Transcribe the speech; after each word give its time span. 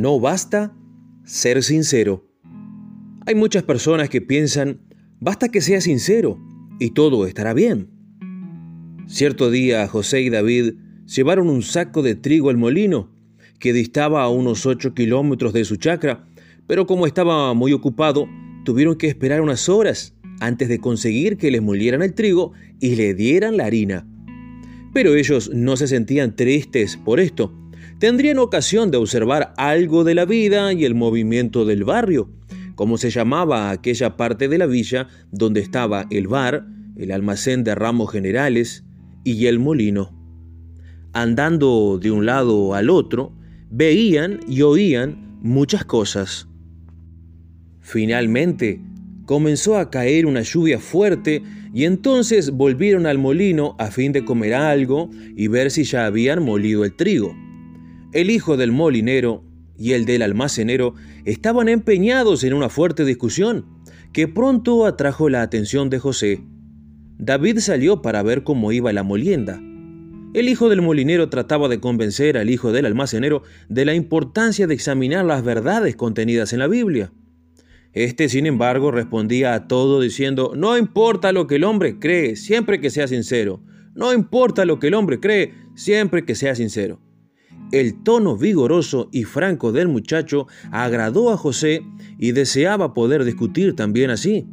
No 0.00 0.18
basta 0.18 0.74
ser 1.24 1.62
sincero. 1.62 2.26
Hay 3.26 3.34
muchas 3.34 3.64
personas 3.64 4.08
que 4.08 4.22
piensan, 4.22 4.80
basta 5.20 5.50
que 5.50 5.60
sea 5.60 5.82
sincero 5.82 6.38
y 6.78 6.92
todo 6.92 7.26
estará 7.26 7.52
bien. 7.52 7.90
Cierto 9.06 9.50
día 9.50 9.86
José 9.88 10.22
y 10.22 10.30
David 10.30 10.72
llevaron 11.04 11.50
un 11.50 11.60
saco 11.60 12.00
de 12.00 12.14
trigo 12.14 12.48
al 12.48 12.56
molino, 12.56 13.14
que 13.58 13.74
distaba 13.74 14.22
a 14.22 14.30
unos 14.30 14.64
8 14.64 14.94
kilómetros 14.94 15.52
de 15.52 15.66
su 15.66 15.76
chacra, 15.76 16.26
pero 16.66 16.86
como 16.86 17.06
estaba 17.06 17.52
muy 17.52 17.74
ocupado, 17.74 18.26
tuvieron 18.64 18.96
que 18.96 19.06
esperar 19.06 19.42
unas 19.42 19.68
horas 19.68 20.14
antes 20.40 20.70
de 20.70 20.78
conseguir 20.78 21.36
que 21.36 21.50
les 21.50 21.60
molieran 21.60 22.00
el 22.00 22.14
trigo 22.14 22.52
y 22.80 22.94
le 22.94 23.12
dieran 23.12 23.58
la 23.58 23.66
harina. 23.66 24.08
Pero 24.94 25.14
ellos 25.14 25.50
no 25.52 25.76
se 25.76 25.88
sentían 25.88 26.36
tristes 26.36 26.96
por 26.96 27.20
esto. 27.20 27.59
Tendrían 28.00 28.38
ocasión 28.38 28.90
de 28.90 28.96
observar 28.96 29.52
algo 29.58 30.04
de 30.04 30.14
la 30.14 30.24
vida 30.24 30.72
y 30.72 30.86
el 30.86 30.94
movimiento 30.94 31.66
del 31.66 31.84
barrio, 31.84 32.30
como 32.74 32.96
se 32.96 33.10
llamaba 33.10 33.68
aquella 33.68 34.16
parte 34.16 34.48
de 34.48 34.56
la 34.56 34.64
villa 34.64 35.08
donde 35.30 35.60
estaba 35.60 36.06
el 36.08 36.26
bar, 36.26 36.66
el 36.96 37.12
almacén 37.12 37.62
de 37.62 37.74
ramos 37.74 38.10
generales 38.10 38.84
y 39.22 39.44
el 39.48 39.58
molino. 39.58 40.18
Andando 41.12 41.98
de 41.98 42.10
un 42.10 42.24
lado 42.24 42.74
al 42.74 42.88
otro, 42.88 43.34
veían 43.68 44.40
y 44.48 44.62
oían 44.62 45.38
muchas 45.42 45.84
cosas. 45.84 46.48
Finalmente, 47.80 48.80
comenzó 49.26 49.76
a 49.76 49.90
caer 49.90 50.24
una 50.24 50.40
lluvia 50.40 50.78
fuerte 50.78 51.42
y 51.74 51.84
entonces 51.84 52.50
volvieron 52.50 53.04
al 53.04 53.18
molino 53.18 53.76
a 53.78 53.90
fin 53.90 54.12
de 54.12 54.24
comer 54.24 54.54
algo 54.54 55.10
y 55.36 55.48
ver 55.48 55.70
si 55.70 55.84
ya 55.84 56.06
habían 56.06 56.42
molido 56.42 56.86
el 56.86 56.96
trigo. 56.96 57.36
El 58.12 58.28
hijo 58.30 58.56
del 58.56 58.72
molinero 58.72 59.44
y 59.78 59.92
el 59.92 60.04
del 60.04 60.22
almacenero 60.22 60.94
estaban 61.24 61.68
empeñados 61.68 62.42
en 62.42 62.54
una 62.54 62.68
fuerte 62.68 63.04
discusión 63.04 63.66
que 64.12 64.26
pronto 64.26 64.84
atrajo 64.84 65.28
la 65.28 65.42
atención 65.42 65.90
de 65.90 66.00
José. 66.00 66.42
David 67.18 67.58
salió 67.58 68.02
para 68.02 68.24
ver 68.24 68.42
cómo 68.42 68.72
iba 68.72 68.92
la 68.92 69.04
molienda. 69.04 69.62
El 70.34 70.48
hijo 70.48 70.68
del 70.68 70.82
molinero 70.82 71.28
trataba 71.28 71.68
de 71.68 71.78
convencer 71.78 72.36
al 72.36 72.50
hijo 72.50 72.72
del 72.72 72.86
almacenero 72.86 73.44
de 73.68 73.84
la 73.84 73.94
importancia 73.94 74.66
de 74.66 74.74
examinar 74.74 75.24
las 75.24 75.44
verdades 75.44 75.94
contenidas 75.94 76.52
en 76.52 76.58
la 76.58 76.66
Biblia. 76.66 77.12
Este, 77.92 78.28
sin 78.28 78.46
embargo, 78.46 78.90
respondía 78.90 79.54
a 79.54 79.68
todo 79.68 80.00
diciendo, 80.00 80.52
no 80.56 80.76
importa 80.76 81.30
lo 81.30 81.46
que 81.46 81.56
el 81.56 81.64
hombre 81.64 82.00
cree, 82.00 82.34
siempre 82.34 82.80
que 82.80 82.90
sea 82.90 83.06
sincero. 83.06 83.62
No 83.94 84.12
importa 84.12 84.64
lo 84.64 84.80
que 84.80 84.88
el 84.88 84.94
hombre 84.94 85.20
cree, 85.20 85.54
siempre 85.76 86.24
que 86.24 86.34
sea 86.34 86.56
sincero. 86.56 87.00
El 87.72 88.02
tono 88.02 88.36
vigoroso 88.36 89.08
y 89.12 89.24
franco 89.24 89.70
del 89.70 89.86
muchacho 89.86 90.48
agradó 90.72 91.30
a 91.30 91.36
José 91.36 91.82
y 92.18 92.32
deseaba 92.32 92.94
poder 92.94 93.24
discutir 93.24 93.76
también 93.76 94.10
así. 94.10 94.46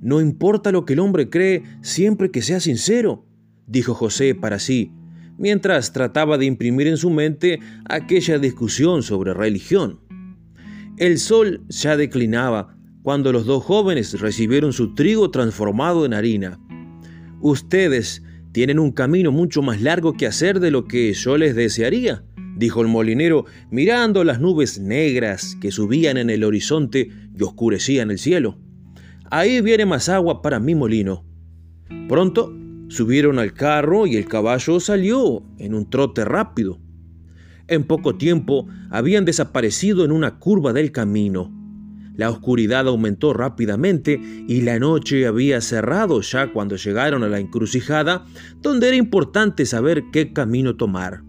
No 0.00 0.20
importa 0.20 0.72
lo 0.72 0.84
que 0.84 0.94
el 0.94 0.98
hombre 0.98 1.30
cree, 1.30 1.62
siempre 1.82 2.30
que 2.30 2.42
sea 2.42 2.58
sincero, 2.58 3.24
dijo 3.66 3.94
José 3.94 4.34
para 4.34 4.58
sí, 4.58 4.92
mientras 5.38 5.92
trataba 5.92 6.38
de 6.38 6.46
imprimir 6.46 6.88
en 6.88 6.96
su 6.96 7.10
mente 7.10 7.60
aquella 7.88 8.38
discusión 8.38 9.02
sobre 9.02 9.32
religión. 9.32 10.00
El 10.96 11.18
sol 11.18 11.62
ya 11.68 11.96
declinaba 11.96 12.76
cuando 13.02 13.32
los 13.32 13.46
dos 13.46 13.62
jóvenes 13.64 14.20
recibieron 14.20 14.72
su 14.72 14.94
trigo 14.94 15.30
transformado 15.30 16.04
en 16.04 16.14
harina. 16.14 16.58
Ustedes 17.40 18.22
tienen 18.52 18.78
un 18.78 18.90
camino 18.90 19.30
mucho 19.30 19.62
más 19.62 19.80
largo 19.80 20.14
que 20.14 20.26
hacer 20.26 20.60
de 20.60 20.70
lo 20.70 20.86
que 20.86 21.12
yo 21.12 21.38
les 21.38 21.54
desearía, 21.54 22.24
dijo 22.60 22.82
el 22.82 22.88
molinero, 22.88 23.46
mirando 23.70 24.22
las 24.22 24.38
nubes 24.38 24.78
negras 24.78 25.56
que 25.60 25.72
subían 25.72 26.18
en 26.18 26.28
el 26.28 26.44
horizonte 26.44 27.10
y 27.36 27.42
oscurecían 27.42 28.10
el 28.10 28.18
cielo. 28.18 28.58
Ahí 29.30 29.62
viene 29.62 29.86
más 29.86 30.08
agua 30.10 30.42
para 30.42 30.60
mi 30.60 30.74
molino. 30.74 31.24
Pronto 32.06 32.54
subieron 32.88 33.38
al 33.38 33.54
carro 33.54 34.06
y 34.06 34.16
el 34.16 34.26
caballo 34.28 34.78
salió 34.78 35.42
en 35.58 35.74
un 35.74 35.88
trote 35.88 36.24
rápido. 36.24 36.78
En 37.66 37.84
poco 37.84 38.16
tiempo 38.16 38.68
habían 38.90 39.24
desaparecido 39.24 40.04
en 40.04 40.12
una 40.12 40.38
curva 40.38 40.74
del 40.74 40.92
camino. 40.92 41.56
La 42.14 42.28
oscuridad 42.28 42.86
aumentó 42.88 43.32
rápidamente 43.32 44.20
y 44.46 44.60
la 44.60 44.78
noche 44.78 45.26
había 45.26 45.62
cerrado 45.62 46.20
ya 46.20 46.52
cuando 46.52 46.76
llegaron 46.76 47.22
a 47.22 47.28
la 47.28 47.38
encrucijada, 47.38 48.26
donde 48.60 48.88
era 48.88 48.96
importante 48.96 49.64
saber 49.64 50.02
qué 50.12 50.34
camino 50.34 50.76
tomar. 50.76 51.22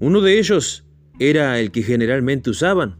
Uno 0.00 0.22
de 0.22 0.38
ellos 0.38 0.82
era 1.18 1.60
el 1.60 1.72
que 1.72 1.82
generalmente 1.82 2.48
usaban. 2.48 2.96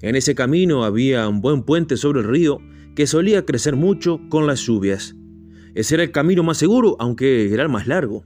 En 0.00 0.16
ese 0.16 0.34
camino 0.34 0.82
había 0.82 1.28
un 1.28 1.42
buen 1.42 1.62
puente 1.62 1.98
sobre 1.98 2.20
el 2.20 2.26
río 2.26 2.62
que 2.96 3.06
solía 3.06 3.44
crecer 3.44 3.76
mucho 3.76 4.18
con 4.30 4.46
las 4.46 4.60
lluvias. 4.60 5.14
Ese 5.74 5.96
era 5.96 6.04
el 6.04 6.10
camino 6.10 6.42
más 6.42 6.56
seguro, 6.56 6.96
aunque 7.00 7.52
era 7.52 7.64
el 7.64 7.68
más 7.68 7.86
largo. 7.86 8.24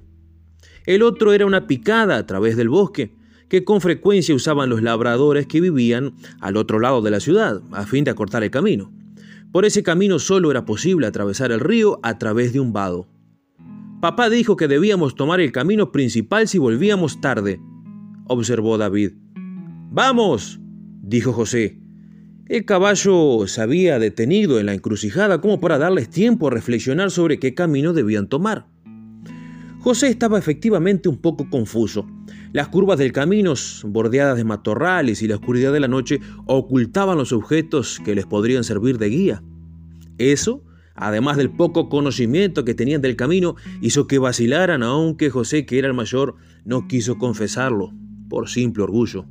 El 0.86 1.02
otro 1.02 1.32
era 1.32 1.46
una 1.46 1.66
picada 1.66 2.16
a 2.16 2.24
través 2.24 2.56
del 2.56 2.68
bosque, 2.68 3.16
que 3.48 3.64
con 3.64 3.80
frecuencia 3.80 4.36
usaban 4.36 4.70
los 4.70 4.82
labradores 4.82 5.48
que 5.48 5.60
vivían 5.60 6.14
al 6.40 6.56
otro 6.56 6.78
lado 6.78 7.02
de 7.02 7.10
la 7.10 7.18
ciudad, 7.18 7.60
a 7.72 7.86
fin 7.86 8.04
de 8.04 8.12
acortar 8.12 8.44
el 8.44 8.52
camino. 8.52 8.92
Por 9.50 9.64
ese 9.64 9.82
camino 9.82 10.20
solo 10.20 10.52
era 10.52 10.64
posible 10.64 11.08
atravesar 11.08 11.50
el 11.50 11.58
río 11.58 11.98
a 12.04 12.18
través 12.18 12.52
de 12.52 12.60
un 12.60 12.72
vado. 12.72 13.08
Papá 14.00 14.30
dijo 14.30 14.56
que 14.56 14.68
debíamos 14.68 15.16
tomar 15.16 15.40
el 15.40 15.50
camino 15.50 15.90
principal 15.90 16.46
si 16.46 16.58
volvíamos 16.58 17.20
tarde, 17.20 17.60
observó 18.26 18.78
David. 18.78 19.12
¡Vamos! 19.90 20.60
dijo 21.02 21.32
José. 21.32 21.78
El 22.46 22.64
caballo 22.64 23.46
se 23.46 23.62
había 23.62 23.98
detenido 23.98 24.58
en 24.58 24.66
la 24.66 24.74
encrucijada 24.74 25.40
como 25.40 25.60
para 25.60 25.78
darles 25.78 26.10
tiempo 26.10 26.48
a 26.48 26.50
reflexionar 26.50 27.10
sobre 27.10 27.38
qué 27.38 27.54
camino 27.54 27.92
debían 27.92 28.28
tomar. 28.28 28.66
José 29.80 30.08
estaba 30.08 30.38
efectivamente 30.38 31.08
un 31.08 31.16
poco 31.16 31.50
confuso. 31.50 32.06
Las 32.52 32.68
curvas 32.68 32.98
del 32.98 33.12
camino, 33.12 33.54
bordeadas 33.84 34.36
de 34.36 34.44
matorrales 34.44 35.22
y 35.22 35.28
la 35.28 35.36
oscuridad 35.36 35.72
de 35.72 35.80
la 35.80 35.88
noche, 35.88 36.20
ocultaban 36.46 37.18
los 37.18 37.32
objetos 37.32 38.00
que 38.04 38.14
les 38.14 38.26
podrían 38.26 38.64
servir 38.64 38.98
de 38.98 39.08
guía. 39.08 39.42
Eso, 40.18 40.62
además 40.94 41.36
del 41.36 41.50
poco 41.50 41.88
conocimiento 41.88 42.64
que 42.64 42.74
tenían 42.74 43.02
del 43.02 43.16
camino, 43.16 43.56
hizo 43.80 44.06
que 44.06 44.18
vacilaran, 44.18 44.82
aunque 44.82 45.30
José, 45.30 45.66
que 45.66 45.78
era 45.78 45.88
el 45.88 45.94
mayor, 45.94 46.36
no 46.64 46.86
quiso 46.86 47.18
confesarlo, 47.18 47.92
por 48.32 48.48
simple 48.48 48.82
orgullo. 48.82 49.26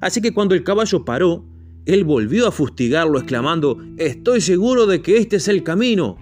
Así 0.00 0.20
que 0.20 0.32
cuando 0.32 0.54
el 0.54 0.62
caballo 0.62 1.04
paró, 1.04 1.44
él 1.84 2.04
volvió 2.04 2.46
a 2.46 2.52
fustigarlo, 2.52 3.18
exclamando, 3.18 3.78
Estoy 3.96 4.40
seguro 4.40 4.86
de 4.86 5.02
que 5.02 5.16
este 5.16 5.36
es 5.36 5.48
el 5.48 5.64
camino. 5.64 6.16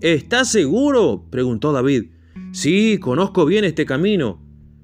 ¿Estás 0.00 0.52
seguro? 0.52 1.26
preguntó 1.30 1.72
David. 1.72 2.10
Sí, 2.52 2.98
conozco 2.98 3.44
bien 3.44 3.64
este 3.64 3.84
camino. 3.84 4.40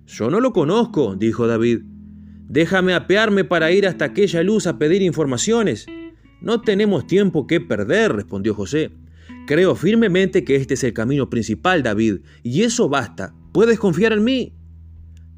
Yo 0.06 0.30
no 0.30 0.40
lo 0.40 0.52
conozco, 0.52 1.14
dijo 1.14 1.46
David. 1.46 1.82
Déjame 2.48 2.92
apearme 2.94 3.44
para 3.44 3.70
ir 3.70 3.86
hasta 3.86 4.06
aquella 4.06 4.42
luz 4.42 4.66
a 4.66 4.78
pedir 4.78 5.02
informaciones. 5.02 5.86
No 6.40 6.62
tenemos 6.62 7.06
tiempo 7.06 7.46
que 7.46 7.60
perder, 7.60 8.16
respondió 8.16 8.52
José. 8.52 8.90
Creo 9.46 9.76
firmemente 9.76 10.42
que 10.42 10.56
este 10.56 10.74
es 10.74 10.82
el 10.82 10.92
camino 10.92 11.30
principal, 11.30 11.84
David, 11.84 12.16
y 12.42 12.62
eso 12.62 12.88
basta. 12.88 13.32
Puedes 13.52 13.78
confiar 13.78 14.12
en 14.12 14.24
mí. 14.24 14.54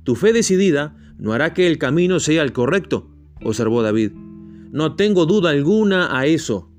Tu 0.03 0.17
fe 0.17 0.33
decidida 0.33 0.97
no 1.21 1.35
hará 1.35 1.53
que 1.53 1.67
el 1.67 1.77
camino 1.77 2.19
sea 2.19 2.43
el 2.43 2.53
correcto, 2.53 3.11
observó 3.45 3.83
David. 3.83 4.13
No 4.73 4.97
tengo 4.97 5.27
duda 5.27 5.51
alguna 5.51 6.19
a 6.19 6.25
eso. 6.25 6.71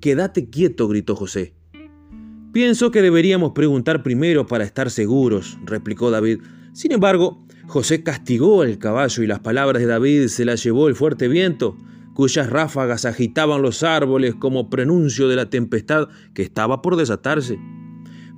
Quédate 0.00 0.48
quieto, 0.48 0.88
gritó 0.88 1.14
José. 1.14 1.54
Pienso 2.52 2.90
que 2.90 3.02
deberíamos 3.02 3.52
preguntar 3.52 4.02
primero 4.02 4.46
para 4.46 4.64
estar 4.64 4.90
seguros, 4.90 5.58
replicó 5.64 6.10
David. 6.10 6.40
Sin 6.72 6.92
embargo, 6.92 7.44
José 7.66 8.02
castigó 8.02 8.62
al 8.62 8.78
caballo 8.78 9.22
y 9.22 9.26
las 9.26 9.40
palabras 9.40 9.82
de 9.82 9.86
David 9.86 10.28
se 10.28 10.46
las 10.46 10.62
llevó 10.62 10.88
el 10.88 10.94
fuerte 10.94 11.28
viento, 11.28 11.76
cuyas 12.14 12.48
ráfagas 12.48 13.04
agitaban 13.04 13.60
los 13.60 13.82
árboles 13.82 14.34
como 14.34 14.70
prenuncio 14.70 15.28
de 15.28 15.36
la 15.36 15.50
tempestad 15.50 16.08
que 16.32 16.42
estaba 16.42 16.80
por 16.80 16.96
desatarse. 16.96 17.58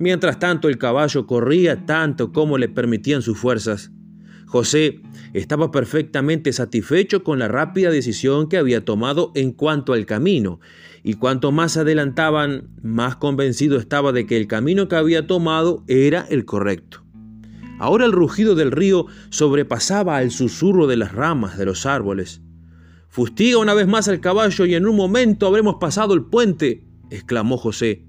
Mientras 0.01 0.41
tanto 0.41 0.69
el 0.69 0.79
caballo 0.79 1.27
corría 1.27 1.87
tanto 1.87 2.33
como 2.33 2.59
le 2.59 2.69
permitían 2.69 3.23
sus 3.23 3.39
fuerzas. 3.39 3.93
José 4.47 5.01
estaba 5.33 5.71
perfectamente 5.71 6.53
satisfecho 6.53 7.25
con 7.25 7.39
la 7.39 7.49
rápida 7.49 7.91
decisión 7.91 8.49
que 8.49 8.57
había 8.57 8.85
tomado 8.85 9.33
en 9.35 9.53
cuanto 9.53 9.93
al 9.93 10.07
camino, 10.07 10.61
y 11.03 11.15
cuanto 11.15 11.53
más 11.53 11.77
adelantaban, 11.77 12.71
más 12.83 13.17
convencido 13.17 13.79
estaba 13.79 14.13
de 14.13 14.27
que 14.27 14.37
el 14.37 14.47
camino 14.47 14.89
que 14.89 14.97
había 14.97 15.27
tomado 15.27 15.85
era 15.89 16.27
el 16.31 16.45
correcto. 16.45 17.05
Ahora 17.79 18.07
el 18.07 18.13
rugido 18.13 18.55
del 18.55 18.73
río 18.73 19.07
sobrepasaba 19.31 20.17
al 20.17 20.31
susurro 20.31 20.87
de 20.87 20.97
las 20.97 21.13
ramas 21.13 21.59
de 21.59 21.67
los 21.67 21.85
árboles. 21.85 22.41
Fustiga 23.09 23.59
una 23.59 23.75
vez 23.75 23.87
más 23.87 24.09
al 24.09 24.21
caballo 24.21 24.65
y 24.65 24.75
en 24.75 24.87
un 24.87 24.97
momento 24.97 25.47
habremos 25.47 25.77
pasado 25.81 26.15
el 26.15 26.25
puente, 26.25 26.85
exclamó 27.11 27.57
José. 27.57 28.07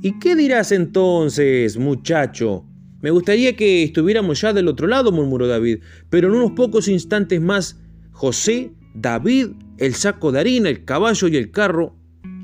¿Y 0.00 0.18
qué 0.18 0.36
dirás 0.36 0.70
entonces, 0.70 1.78
muchacho? 1.78 2.66
Me 3.04 3.10
gustaría 3.10 3.54
que 3.54 3.82
estuviéramos 3.82 4.40
ya 4.40 4.54
del 4.54 4.66
otro 4.66 4.86
lado, 4.86 5.12
murmuró 5.12 5.46
David, 5.46 5.80
pero 6.08 6.28
en 6.28 6.36
unos 6.36 6.52
pocos 6.52 6.88
instantes 6.88 7.38
más 7.38 7.78
José 8.12 8.72
David, 8.94 9.48
el 9.76 9.92
saco 9.92 10.32
de 10.32 10.40
harina, 10.40 10.70
el 10.70 10.86
caballo 10.86 11.28
y 11.28 11.36
el 11.36 11.50
carro 11.50 11.98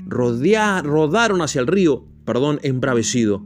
rodaron 0.05 1.41
hacia 1.41 1.61
el 1.61 1.65
río, 1.65 2.05
perdón, 2.25 2.59
embravecido. 2.61 3.43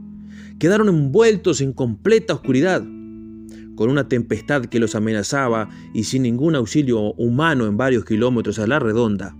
Quedaron 0.58 0.90
envueltos 0.90 1.62
en 1.62 1.72
completa 1.72 2.34
oscuridad, 2.34 2.82
con 2.82 3.88
una 3.88 4.08
tempestad 4.08 4.66
que 4.66 4.78
los 4.78 4.94
amenazaba 4.94 5.70
y 5.94 6.04
sin 6.04 6.24
ningún 6.24 6.54
auxilio 6.54 7.14
humano 7.14 7.64
en 7.64 7.78
varios 7.78 8.04
kilómetros 8.04 8.58
a 8.58 8.66
la 8.66 8.78
redonda. 8.78 9.34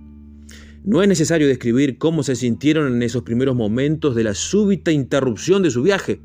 No 0.83 1.03
es 1.03 1.07
necesario 1.07 1.47
describir 1.47 1.99
cómo 1.99 2.23
se 2.23 2.35
sintieron 2.35 2.91
en 2.91 3.03
esos 3.03 3.21
primeros 3.21 3.55
momentos 3.55 4.15
de 4.15 4.23
la 4.23 4.33
súbita 4.33 4.91
interrupción 4.91 5.61
de 5.61 5.69
su 5.69 5.83
viaje. 5.83 6.21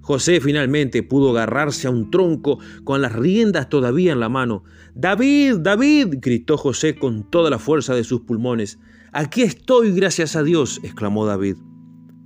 José 0.00 0.40
finalmente 0.40 1.02
pudo 1.02 1.30
agarrarse 1.30 1.86
a 1.86 1.90
un 1.90 2.10
tronco 2.10 2.58
con 2.84 3.02
las 3.02 3.12
riendas 3.12 3.68
todavía 3.68 4.12
en 4.12 4.20
la 4.20 4.28
mano. 4.28 4.64
David, 4.94 5.56
David, 5.58 6.16
gritó 6.20 6.56
José 6.56 6.96
con 6.96 7.30
toda 7.30 7.50
la 7.50 7.58
fuerza 7.58 7.94
de 7.94 8.04
sus 8.04 8.22
pulmones. 8.22 8.78
Aquí 9.12 9.42
estoy, 9.42 9.92
gracias 9.92 10.36
a 10.36 10.42
Dios, 10.42 10.80
exclamó 10.82 11.26
David. 11.26 11.56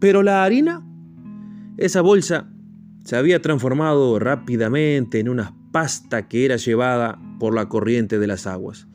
¿Pero 0.01 0.23
la 0.23 0.45
harina? 0.45 0.87
Esa 1.77 2.01
bolsa 2.01 2.51
se 3.05 3.17
había 3.17 3.43
transformado 3.43 4.19
rápidamente 4.19 5.19
en 5.19 5.29
una 5.29 5.55
pasta 5.73 6.29
que 6.29 6.45
era 6.45 6.57
llevada 6.57 7.19
por 7.39 7.55
la 7.55 7.69
corriente 7.69 8.19
de 8.19 8.27
las 8.27 8.47
aguas. 8.47 8.87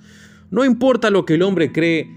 No 0.50 0.66
importa 0.66 1.10
lo 1.10 1.26
que 1.26 1.36
el 1.36 1.44
hombre 1.44 1.72
cree, 1.72 2.08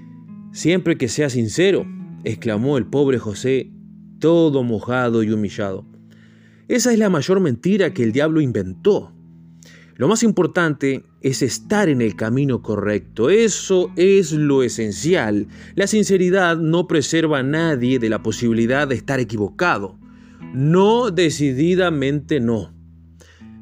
siempre 0.52 0.96
que 0.96 1.08
sea 1.08 1.28
sincero, 1.28 1.84
exclamó 2.24 2.78
el 2.78 2.86
pobre 2.86 3.18
José, 3.18 3.72
todo 4.20 4.62
mojado 4.62 5.22
y 5.22 5.30
humillado. 5.30 5.84
Esa 6.72 6.90
es 6.90 6.98
la 6.98 7.10
mayor 7.10 7.38
mentira 7.40 7.92
que 7.92 8.02
el 8.02 8.12
diablo 8.12 8.40
inventó. 8.40 9.12
Lo 9.96 10.08
más 10.08 10.22
importante 10.22 11.04
es 11.20 11.42
estar 11.42 11.90
en 11.90 12.00
el 12.00 12.16
camino 12.16 12.62
correcto. 12.62 13.28
Eso 13.28 13.92
es 13.94 14.32
lo 14.32 14.62
esencial. 14.62 15.48
La 15.74 15.86
sinceridad 15.86 16.56
no 16.56 16.88
preserva 16.88 17.40
a 17.40 17.42
nadie 17.42 17.98
de 17.98 18.08
la 18.08 18.22
posibilidad 18.22 18.88
de 18.88 18.94
estar 18.94 19.20
equivocado. 19.20 19.98
No, 20.54 21.10
decididamente 21.10 22.40
no. 22.40 22.72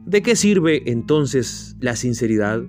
¿De 0.06 0.22
qué 0.22 0.36
sirve 0.36 0.84
entonces 0.86 1.74
la 1.80 1.96
sinceridad? 1.96 2.62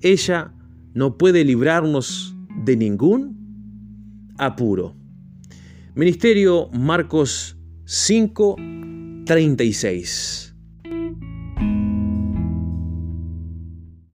Ella 0.00 0.54
no 0.94 1.18
puede 1.18 1.44
librarnos 1.44 2.34
de 2.64 2.74
ningún 2.74 4.32
apuro. 4.38 4.96
Ministerio 5.94 6.70
Marcos 6.72 7.58
5, 7.84 8.56
36. 9.28 10.47